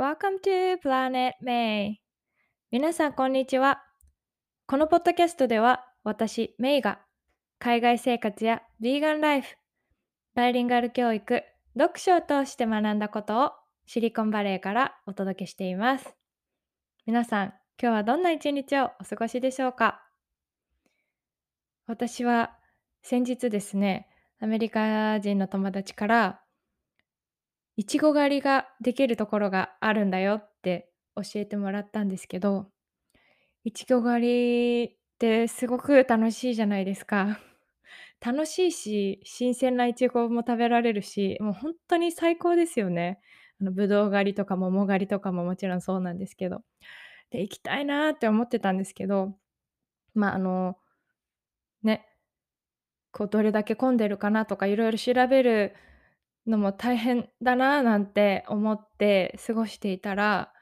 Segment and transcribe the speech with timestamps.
[0.00, 1.96] Welcome to Planet May.
[2.70, 3.82] 皆さんこんにちは。
[4.66, 7.00] このポッドキャストでは私メイが
[7.58, 9.48] 海外生活やヴィーガンライフ
[10.34, 11.42] バイリンガル教育
[11.78, 13.50] 読書を通して学んだことを
[13.84, 16.16] シリコンバレーからお届けしています。
[17.04, 20.00] 皆さん今日はどんな一日をお過ごしでしょうか？
[21.86, 22.52] 私は
[23.02, 24.08] 先日ですね
[24.40, 26.40] アメリカ人の友達から
[27.80, 32.66] いちご狩りができるところがあるんだよって教えてもらったんですけど、
[33.64, 37.40] いちご狩りってすごく楽しいじゃないですか。
[38.20, 43.20] 楽しいし、新鮮ないちごも食べられるし、もうほんとに最高ですよね。
[43.60, 46.62] あの、ぶどう狩りとか桃狩りとかももちろんそうなんですけど。
[47.30, 49.36] で、行きたいなって思ってたんですけど、
[50.14, 50.78] ま、ああの、
[51.82, 52.06] ね、
[53.12, 55.74] こうどれだけ混んでるかなとか色々調べる
[56.46, 60.52] のも大変だななんて思って過ごしていたら、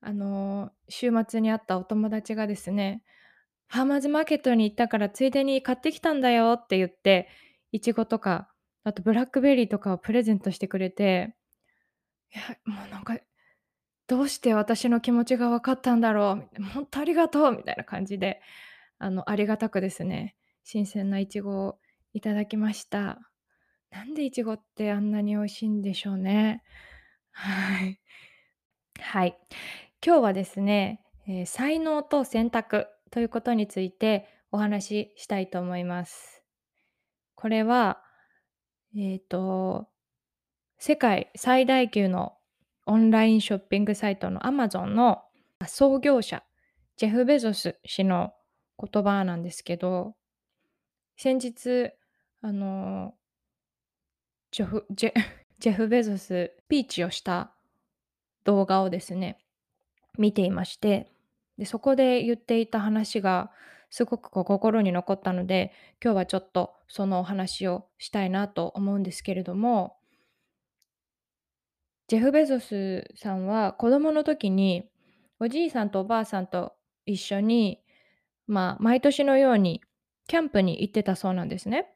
[0.00, 3.02] あの、週末に会ったお友達がですね、
[3.68, 7.28] 「ファーマーズマーケットに行ったからついでに買ってきたんだよ」って言って、
[7.72, 8.52] いちごとか、
[8.84, 11.36] あとブラックベリーとかをプレゼントしてくれて、
[12.34, 13.18] いや、もうなんか、
[14.08, 18.40] どうして私の気持ちが分かったんだろう、みたいな、「ほんとありがとう」みたいな感じで、
[18.98, 21.80] あの、ありがたくですね、新鮮ないちごを
[22.14, 23.30] いただきました。
[23.90, 26.62] なんでいちごってあんなに美味しいんでしょうね。
[27.32, 28.00] はい。
[29.00, 29.38] はい。
[30.04, 36.44] 今日はですね、え、才能と選択ということについてお話ししたいと思います。
[37.34, 38.02] これは、
[38.96, 39.88] えっと、
[40.78, 42.36] 世界最大級の
[42.86, 45.22] オンラインショッピングサイトのアマゾンの
[45.66, 46.42] 創業者、
[46.96, 48.32] ジェフ・ベゾス氏の
[48.78, 50.16] 言葉なんですけど、
[51.16, 51.92] 先日、
[52.40, 53.14] あの
[54.50, 55.12] ジョフジェ
[55.58, 57.52] ジェフ・ ベゾス、ピーチをした
[58.44, 59.38] 動画をですね、
[60.18, 61.10] 見ていまして、
[61.58, 63.50] で、そこで言っていた話が
[63.90, 69.96] すごくこう心に残ったので、今日はちょっとそのお話をしたいなと思うんですけれども
[72.08, 74.88] ジェフ・ベゾスさんは子供の時に
[75.38, 76.72] おじいさんとおばあさんと
[77.04, 77.80] 一緒に、
[78.46, 79.82] まあ、毎年のように
[80.26, 81.94] キャンプに行ってたそうなんですね。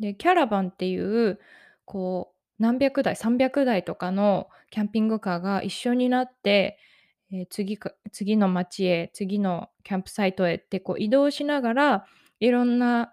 [0.00, 1.38] で、キャラバンっていう、
[1.84, 6.78] こう、何百台、300台とかのキャンピングカーが一緒になって、
[7.32, 12.06] え、次か次の町へ、次のキャンプサイトへってこう移動しながら、
[12.40, 13.12] いろんな、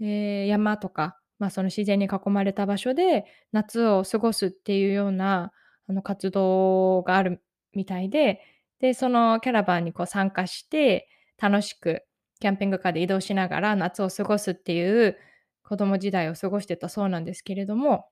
[0.00, 5.52] ええ、山とか、ま、その自然に囲まれた場所で夏を過ごすっていうような、
[5.88, 7.42] あの、活動がある
[7.74, 8.40] みたいで、
[8.80, 12.02] で、そのキャラバンにこう参加して、楽しく
[12.40, 15.16] キャンピングカーで移動しながら夏を過ごすっていう
[15.66, 18.06] 子供時代を過ごしてたそうなんですけれども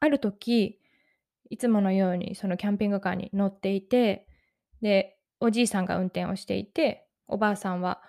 [0.00, 0.78] ある時、
[1.50, 4.26] いつものようにそのキャンピングカーに乗っていて、
[4.82, 8.02] で、おじいさんが運転をしていて、おばあさんは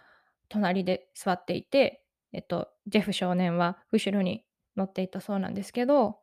[0.49, 4.45] 隣で座っていて、えっと、ジェフ少年は後ろに
[4.75, 6.19] 乗っていたそうなんですけど、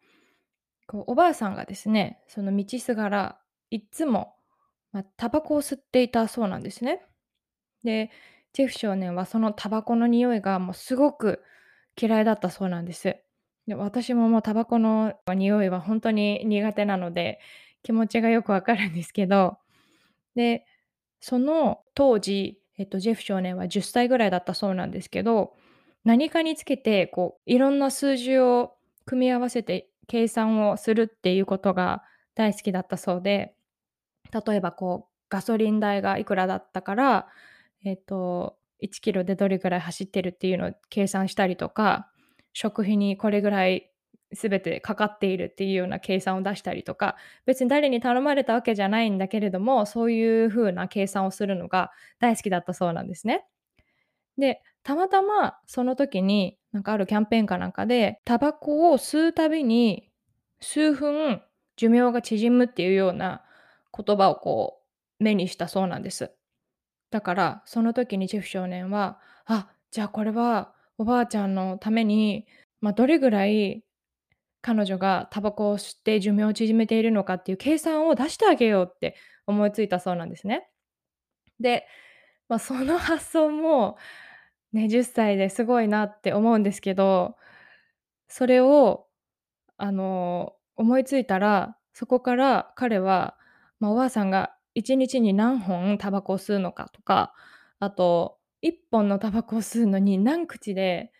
[0.86, 3.40] こう、おばあさんがですね、その道すがら
[3.70, 4.36] いつも、
[4.92, 7.02] ま、タバコを吸っていたそうなんですね。
[7.84, 8.10] で、
[8.52, 11.42] ジェフ少年はそのタバコの匂いがもうすごく
[12.00, 13.16] 嫌いだったそうなんです。
[13.66, 17.40] で、私ももうタバコの匂いはほんとに苦手なので、
[17.82, 19.58] 気持ちがよくわかるんですけど、
[20.34, 20.66] で、
[21.20, 25.54] その当時、えっと、ジェフ少年は10歳ぐらいだったそうなんですけど、
[26.04, 28.74] 何かにつけてこういろんな数字を
[29.06, 32.02] 組み合わせて計算をするっていうことが
[32.34, 33.54] 大好きだったそうで、
[34.32, 37.28] 例えばこうガソリン代がいくらだったから、
[37.84, 42.10] えっと、1キロでどれぐらい走ってるっていうのを計算したりとか、
[42.52, 43.90] 食費にこれぐらい
[44.32, 47.16] 全てかかっているっていうような計算を出したりとか、
[47.46, 53.46] 別に誰に頼まれたわけじゃないんだけれども、そういう風な計算をするのが大好きだったそうなんですね。
[54.38, 60.10] で、たまたまその時に、なんかあるキャンペーンかなんかで、タバコを吸うたびに
[60.60, 61.42] 数分
[61.76, 63.44] 寿命が縮むっていうような
[63.96, 64.80] 言葉をこ
[65.20, 66.32] う目にしたそうなんです。
[67.12, 72.46] だから、その時にジェフ少年は、あ、じゃあこれはおばあちゃんのために、
[72.82, 73.84] ま、どれぐらい
[74.62, 79.16] 彼女がタバコを吸って寿命を縮めているのかっていう計算を出してあげようって
[79.46, 80.68] 思いついたそうなんですね。
[81.60, 81.86] で、
[82.48, 83.98] まあ、その発想も、
[84.72, 87.36] ね、10歳ですごいなって思うんですけど、
[88.28, 89.06] それを、
[89.78, 93.36] あの、思いついたら、そこから彼は、
[93.80, 97.32] ま、おばあさんが1日に何本タバコを吸うのかとか、
[97.78, 101.12] あと1本のタバコを吸うのに何口で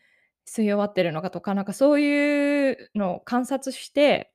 [0.47, 4.33] 吸い終わってるのかとか、なんかそういうのを観察して、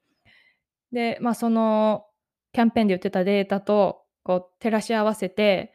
[0.92, 2.06] で、まあ、その
[2.54, 5.74] キャンペーンで言ってたデータと、こう照らし合わせて、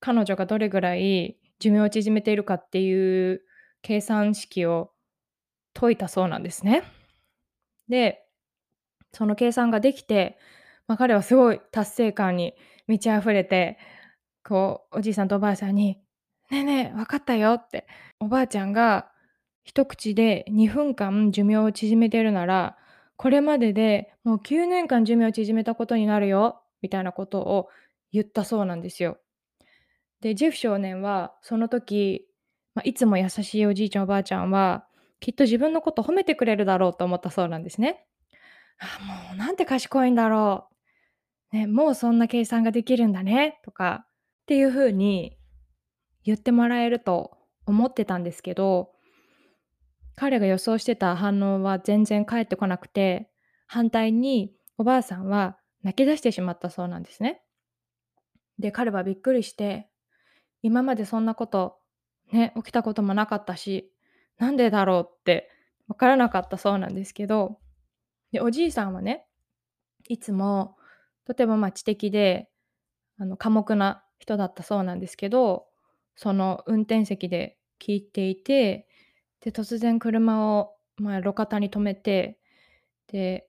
[0.00, 3.42] 彼女がどれぐらい寿命を縮めているかっていう
[3.82, 4.92] 計算式を
[5.74, 6.84] 解いたそうなんですね。
[7.88, 8.24] で、
[9.12, 10.38] その計算ができて、
[10.90, 12.52] まあ、彼はすごい達成感に
[12.88, 13.78] 満ち溢れて、
[14.42, 16.00] こうおじいさんとおばあさんに
[16.50, 17.86] 「ねえねえ、分かったよ」って、
[18.18, 19.12] おばあちゃんが
[19.62, 22.76] 一口で2分間寿命を縮めてるなら、
[23.14, 27.68] これまででもう9年間寿命を縮めたことになるよみたいなことを
[28.10, 29.18] 言ったそうなんですよ。
[30.22, 32.26] で、ジェフ少年はその時、
[32.74, 34.88] まあ、いつも優しいおじいちゃんおばあちゃんは、
[35.20, 38.08] きっと自分のこと褒めてくれるだろうと思ったそうなんですね。
[38.80, 38.98] あ、
[39.28, 40.70] もうなんて賢いんだろう。
[41.52, 44.06] ね、もうそんな計算ができるんだねとかっ
[44.46, 45.36] ていう風に
[46.24, 47.36] 言ってもらえると
[47.66, 48.92] 思ってたんですけど、
[50.16, 53.30] 彼が予想してた反応は全然返ってこなくて、
[53.66, 57.42] 反対におばあさんは泣き出してしまったそうなんですね。
[58.58, 59.88] で、彼はびっくりして、
[60.62, 61.78] 今までそんなこと
[62.32, 63.92] ね、起きたこともなかったし、
[64.38, 65.50] なんでだろうって
[65.88, 67.58] わからなかったそうなんですけど、
[68.32, 69.26] で、おじいさんはね、
[70.08, 70.76] いつも
[71.30, 72.48] とてもまあ知的で、
[73.16, 75.68] あの寡黙な人だったそうなんですけど、
[76.16, 78.88] その運転席で聞いていて、
[79.40, 82.40] で、突然車を、まあ、路肩に止めて、
[83.06, 83.48] で、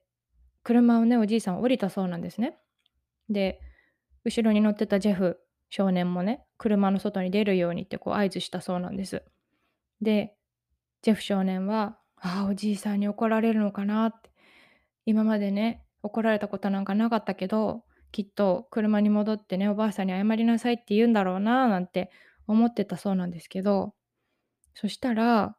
[0.62, 2.60] 車をね、おじいさん降りたそうなんですね。
[3.30, 3.60] で、
[4.26, 5.40] 後ろに乗ってたジェフ
[5.72, 9.24] 少年もね、車の外に出るようにってこう合図したそうなんです。
[10.02, 10.36] で、
[11.02, 14.30] ジェフ少年は、ああ、おじいさんに怒られるのかなって、
[15.08, 22.12] 今までね、怒られたことなんかなかったけど、きっと車に戻ってね、おばあさんに謝りなさいって言うんだろうななんて
[22.48, 23.94] 思ってたそうなんですけど、
[24.74, 25.56] そしたら、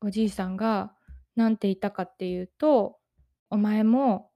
[0.00, 0.92] おじいさんが
[1.36, 2.98] 何て言ったかっていうと、
[3.50, 4.30] お前も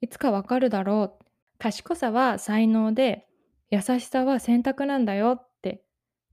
[0.00, 1.24] いつかわかるだろう。
[1.58, 3.26] 賢さは才能で、
[3.70, 5.84] 優しさは選択なんだよって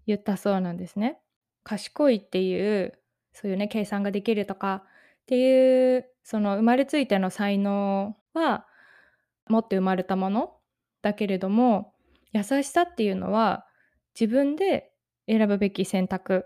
[0.07, 1.19] 言ったそうなんですね。
[1.63, 2.99] 賢いっていう、
[3.33, 8.65] そういうね、計算ができるとかっていう、その生まれついての才能は
[9.47, 10.53] 持って生まれたもの
[11.01, 11.93] だけれども、
[12.33, 13.65] 優しさっていうのは
[14.19, 14.91] 自分で
[15.27, 16.45] 選ぶべき選択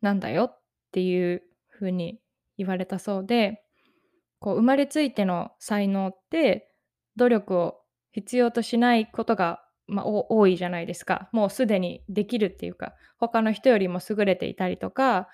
[0.00, 0.60] なんだよっ
[0.92, 1.42] ていう
[1.72, 2.20] 風に
[2.58, 3.62] 言われたそうで、
[4.38, 6.70] こう生まれついての才能って
[7.16, 7.80] 努力を
[8.12, 11.28] 必要としないことが、まあ、多いじゃないですか。
[11.32, 15.28] もうすでにできるっていうか、他の人よりも優れていたりとか、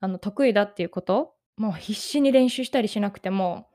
[0.00, 3.68] あの得意だっていうこと、もう必死に練習したりしなくても、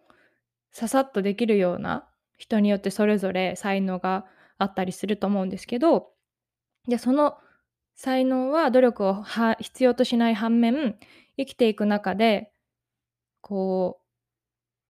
[0.78, 2.08] ささっとできるような
[2.38, 4.26] 人によってそれぞれ才能が
[4.60, 6.12] あったりすると思うんですけど、
[6.88, 7.40] でその
[7.96, 9.24] 才能は努力を
[9.60, 11.00] 必要としない反面、
[11.36, 12.52] 生きていく中で、
[13.42, 14.06] こう、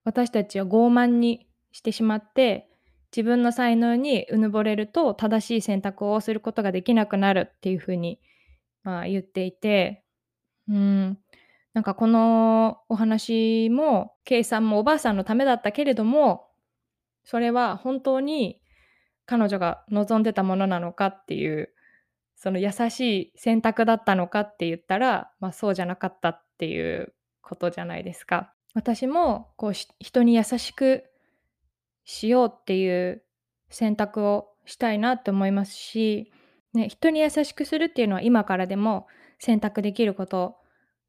[0.06, 2.70] 私たちは傲慢にしてしまって、
[3.12, 8.22] 自分の才能にうぬぼれると正しい選択をすることができなくなるっていうふうに、
[8.84, 10.06] まあ、言っていて、
[10.70, 11.20] うん、
[11.74, 16.48] なんかこのお話も計算もおばあさんのためだったけれども
[17.24, 18.62] それは本当に
[19.26, 21.70] 彼女が望んでたものなのかっていう
[22.36, 28.54] その優しい選択だったのかって言ったら、まあ、そうじゃなかったっていうことじゃないですか。
[28.74, 31.06] 私もこう人に優しく
[32.04, 33.24] しようっていう
[33.70, 36.32] 選択をしたいなって思いますし、
[36.74, 39.08] ね、人に優しくするっていうのは今からでも
[39.40, 40.58] 選択できること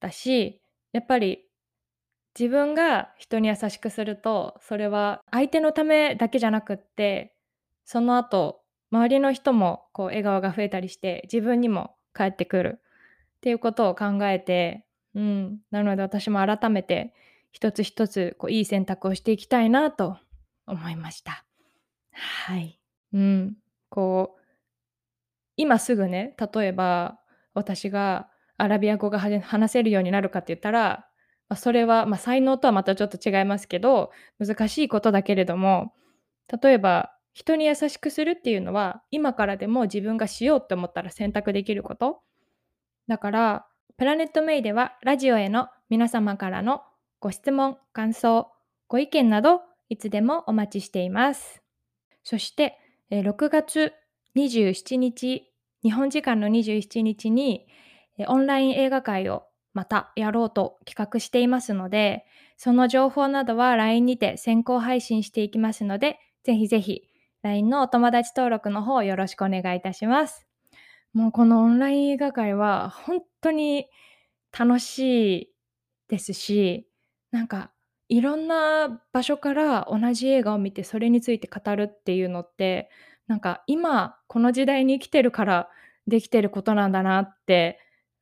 [0.05, 0.61] だし
[0.93, 1.47] やっぱり
[2.39, 7.35] 自分が人に優しくするとそれは相手のためだけじゃなくって
[7.85, 12.81] その後周りの人もこう笑顔が増えたりして自分にも返ってくる
[13.37, 14.85] っていうことを考えて、
[15.15, 17.15] うん、なので私も改めて
[17.51, 20.19] 一つ一つこういい選択をしていきたいなと
[20.67, 21.45] 思いました。
[22.13, 22.79] はい。
[23.13, 23.57] うん。
[23.91, 24.41] こう、
[25.57, 27.21] 今すぐね、例えば
[27.55, 31.07] 私がアラビア語が話せるようになるかって言ったら、
[31.49, 35.93] まあ、それは、まあ、才能とはまたちょっと違いますけど、難しいことだけれども、
[36.63, 42.23] 例えば人に優しくするっていうのは、今からでも自分がしようって思ったら選択できること。
[43.09, 46.83] だから、プラネットメイではラジオへの皆様からの
[47.21, 48.53] ご質問、感想、
[48.89, 51.61] ご意見などいつでもお待ちしています。
[52.23, 52.79] そして、
[53.11, 53.93] 6月
[54.37, 57.67] 27日、日本時間の27日に
[58.29, 62.25] オンライン映画会をまたやろうと企画していますので、
[62.57, 67.03] その情報などは LINE にて先行配信していきますので、ぜひぜひ
[67.43, 70.47] LINE のお友達登録の方よろしくお願いいたします。
[71.13, 73.87] もうこのオンライン映画会は本当に
[74.57, 74.99] 楽し
[75.43, 75.53] い
[76.09, 76.89] ですし、
[77.33, 77.73] なんか
[78.09, 82.91] いろんな場所から同じ映画を見て、それについて語るっていうのって、
[83.27, 85.69] なんか今この時代に生きてるから
[86.07, 87.79] できてることなんだなって、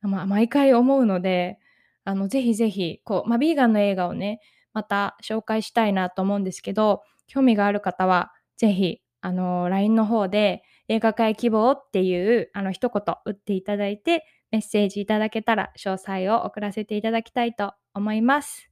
[0.07, 1.59] まあ毎回思うので、
[2.05, 4.39] あの、ぜひぜひ、こう、ま、ビーガンの映画をね、
[4.73, 18.69] また紹介したいなと思うんですけど、興味がある方はぜひ、あの、LINE の方で映画界希望っていう、あの、一言打っていただいて、メッセージいただけたら詳細を送らせていただきたいと思います。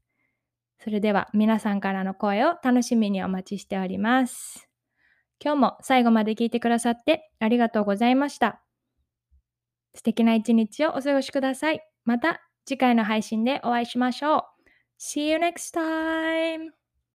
[0.79, 4.69] それでは皆さんからの声を楽しみにお待ちしております。
[5.43, 8.70] 今日も最後まで聞いてくださってありがとうございました。
[9.95, 11.81] 素敵な一日をお過ごしください。
[12.05, 14.43] また次回の配信でお会いしましょう。
[14.99, 16.80] See you next time!